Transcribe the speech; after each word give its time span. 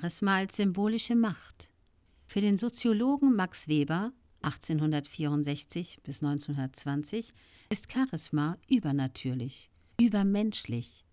Charisma 0.00 0.36
als 0.36 0.56
symbolische 0.56 1.14
Macht. 1.14 1.68
Für 2.26 2.40
den 2.40 2.56
Soziologen 2.56 3.36
Max 3.36 3.68
Weber 3.68 4.12
1864 4.40 6.00
bis 6.02 6.22
1920 6.22 7.34
ist 7.68 7.92
Charisma 7.92 8.56
übernatürlich, 8.66 9.70
übermenschlich, 10.00 11.04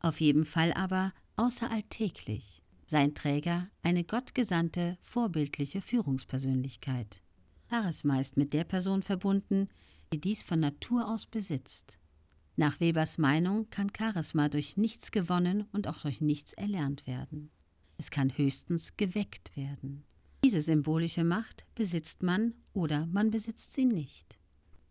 auf 0.00 0.20
jeden 0.20 0.44
Fall 0.44 0.72
aber 0.72 1.12
außeralltäglich. 1.36 2.62
Sein 2.84 3.14
Träger 3.14 3.68
eine 3.84 4.02
gottgesandte, 4.02 4.98
vorbildliche 5.02 5.80
Führungspersönlichkeit. 5.80 7.22
Charisma 7.70 8.20
ist 8.20 8.36
mit 8.36 8.52
der 8.52 8.64
Person 8.64 9.04
verbunden, 9.04 9.68
die 10.12 10.20
dies 10.20 10.42
von 10.42 10.58
Natur 10.58 11.08
aus 11.08 11.26
besitzt. 11.26 11.98
Nach 12.56 12.80
Webers 12.80 13.18
Meinung 13.18 13.70
kann 13.70 13.92
Charisma 13.96 14.48
durch 14.48 14.76
nichts 14.76 15.12
gewonnen 15.12 15.68
und 15.70 15.86
auch 15.86 16.00
durch 16.00 16.20
nichts 16.20 16.52
erlernt 16.54 17.06
werden. 17.06 17.52
Es 18.02 18.10
kann 18.10 18.36
höchstens 18.36 18.96
geweckt 18.96 19.56
werden. 19.56 20.02
Diese 20.44 20.60
symbolische 20.60 21.22
Macht 21.22 21.64
besitzt 21.76 22.24
man 22.24 22.52
oder 22.74 23.06
man 23.06 23.30
besitzt 23.30 23.74
sie 23.74 23.84
nicht. 23.84 24.40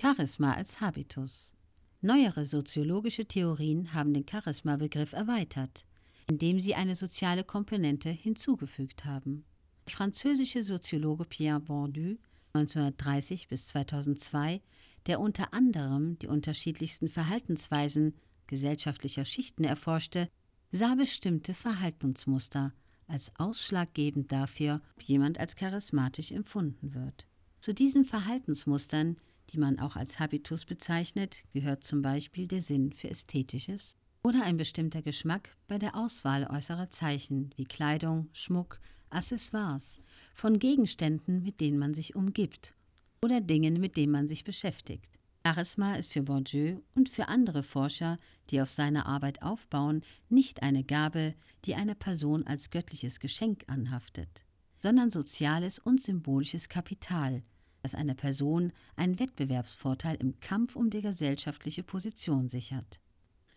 Charisma 0.00 0.54
als 0.54 0.80
Habitus. 0.80 1.52
Neuere 2.00 2.46
soziologische 2.46 3.26
Theorien 3.26 3.92
haben 3.92 4.14
den 4.14 4.26
Charisma-Begriff 4.26 5.12
erweitert, 5.12 5.84
indem 6.30 6.60
sie 6.60 6.74
eine 6.76 6.96
soziale 6.96 7.44
Komponente 7.44 8.08
hinzugefügt 8.08 9.04
haben. 9.04 9.44
Der 9.86 9.92
französische 9.92 10.64
Soziologe 10.64 11.26
Pierre 11.26 11.60
Bourdieu 11.60 12.16
1930 12.54 13.48
bis 13.48 13.66
2002, 13.66 14.62
der 15.04 15.20
unter 15.20 15.52
anderem 15.52 16.18
die 16.20 16.28
unterschiedlichsten 16.28 17.10
Verhaltensweisen 17.10 18.14
gesellschaftlicher 18.46 19.26
Schichten 19.26 19.64
erforschte, 19.64 20.30
sah 20.72 20.94
bestimmte 20.94 21.52
Verhaltensmuster 21.52 22.72
als 23.06 23.32
ausschlaggebend 23.38 24.32
dafür, 24.32 24.80
ob 24.96 25.02
jemand 25.02 25.38
als 25.38 25.56
charismatisch 25.56 26.32
empfunden 26.32 26.94
wird. 26.94 27.26
Zu 27.60 27.72
diesen 27.72 28.04
Verhaltensmustern, 28.04 29.16
die 29.50 29.58
man 29.58 29.78
auch 29.78 29.96
als 29.96 30.18
Habitus 30.18 30.64
bezeichnet, 30.64 31.42
gehört 31.52 31.84
zum 31.84 32.02
Beispiel 32.02 32.46
der 32.46 32.62
Sinn 32.62 32.92
für 32.92 33.10
Ästhetisches 33.10 33.96
oder 34.22 34.42
ein 34.42 34.56
bestimmter 34.56 35.02
Geschmack 35.02 35.56
bei 35.68 35.78
der 35.78 35.94
Auswahl 35.94 36.46
äußerer 36.50 36.90
Zeichen 36.90 37.50
wie 37.56 37.64
Kleidung, 37.64 38.28
Schmuck, 38.32 38.80
Accessoires, 39.10 40.00
von 40.34 40.58
Gegenständen, 40.58 41.42
mit 41.42 41.60
denen 41.60 41.78
man 41.78 41.94
sich 41.94 42.16
umgibt 42.16 42.74
oder 43.22 43.40
Dingen, 43.40 43.80
mit 43.80 43.96
denen 43.96 44.12
man 44.12 44.28
sich 44.28 44.44
beschäftigt. 44.44 45.18
Charisma 45.46 45.96
ist 45.96 46.10
für 46.10 46.22
Bourdieu 46.22 46.78
und 46.94 47.10
für 47.10 47.28
andere 47.28 47.62
Forscher, 47.62 48.16
die 48.48 48.62
auf 48.62 48.70
seine 48.70 49.04
Arbeit 49.04 49.42
aufbauen, 49.42 50.02
nicht 50.30 50.62
eine 50.62 50.84
Gabe, 50.84 51.34
die 51.66 51.74
einer 51.74 51.94
Person 51.94 52.46
als 52.46 52.70
göttliches 52.70 53.20
Geschenk 53.20 53.64
anhaftet, 53.66 54.42
sondern 54.82 55.10
soziales 55.10 55.78
und 55.78 56.02
symbolisches 56.02 56.70
Kapital, 56.70 57.42
das 57.82 57.94
einer 57.94 58.14
Person 58.14 58.72
einen 58.96 59.18
Wettbewerbsvorteil 59.18 60.16
im 60.16 60.40
Kampf 60.40 60.76
um 60.76 60.88
die 60.88 61.02
gesellschaftliche 61.02 61.82
Position 61.82 62.48
sichert. 62.48 62.98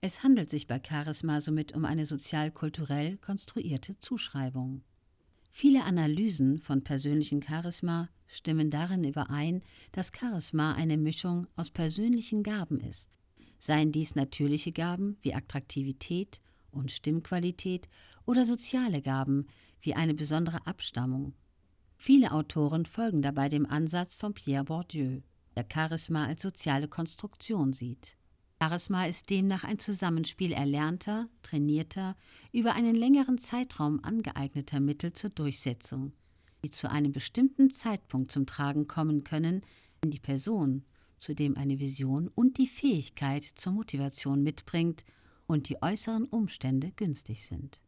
Es 0.00 0.24
handelt 0.24 0.50
sich 0.50 0.66
bei 0.66 0.80
Charisma 0.84 1.40
somit 1.40 1.76
um 1.76 1.84
eine 1.84 2.06
sozial-kulturell 2.06 3.18
konstruierte 3.18 3.96
Zuschreibung. 4.00 4.82
Viele 5.50 5.84
Analysen 5.84 6.58
von 6.58 6.84
persönlichem 6.84 7.42
Charisma 7.42 8.08
stimmen 8.26 8.70
darin 8.70 9.04
überein, 9.04 9.62
dass 9.92 10.12
Charisma 10.12 10.74
eine 10.74 10.96
Mischung 10.96 11.46
aus 11.56 11.70
persönlichen 11.70 12.42
Gaben 12.42 12.80
ist, 12.80 13.10
seien 13.58 13.90
dies 13.90 14.14
natürliche 14.14 14.70
Gaben 14.70 15.16
wie 15.22 15.34
Attraktivität 15.34 16.40
und 16.70 16.92
Stimmqualität 16.92 17.88
oder 18.26 18.44
soziale 18.44 19.02
Gaben 19.02 19.46
wie 19.80 19.94
eine 19.94 20.14
besondere 20.14 20.66
Abstammung. 20.66 21.34
Viele 21.96 22.32
Autoren 22.32 22.86
folgen 22.86 23.22
dabei 23.22 23.48
dem 23.48 23.66
Ansatz 23.66 24.14
von 24.14 24.34
Pierre 24.34 24.64
Bourdieu, 24.64 25.22
der 25.56 25.66
Charisma 25.72 26.26
als 26.26 26.42
soziale 26.42 26.86
Konstruktion 26.86 27.72
sieht. 27.72 28.17
Charisma 28.60 29.06
ist 29.06 29.30
demnach 29.30 29.62
ein 29.62 29.78
Zusammenspiel 29.78 30.52
erlernter, 30.52 31.28
trainierter, 31.42 32.16
über 32.52 32.74
einen 32.74 32.96
längeren 32.96 33.38
Zeitraum 33.38 34.02
angeeigneter 34.02 34.80
Mittel 34.80 35.12
zur 35.12 35.30
Durchsetzung, 35.30 36.12
die 36.64 36.72
zu 36.72 36.90
einem 36.90 37.12
bestimmten 37.12 37.70
Zeitpunkt 37.70 38.32
zum 38.32 38.46
Tragen 38.46 38.88
kommen 38.88 39.22
können, 39.22 39.62
wenn 40.00 40.10
die 40.10 40.18
Person 40.18 40.84
zudem 41.20 41.56
eine 41.56 41.78
Vision 41.78 42.28
und 42.34 42.58
die 42.58 42.66
Fähigkeit 42.66 43.44
zur 43.44 43.72
Motivation 43.72 44.42
mitbringt 44.42 45.04
und 45.46 45.68
die 45.68 45.80
äußeren 45.80 46.26
Umstände 46.26 46.92
günstig 46.96 47.46
sind. 47.46 47.80